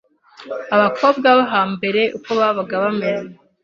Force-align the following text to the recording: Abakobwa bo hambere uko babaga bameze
Abakobwa 0.75 1.27
bo 1.35 1.43
hambere 1.53 2.01
uko 2.17 2.29
babaga 2.39 2.75
bameze 2.83 3.31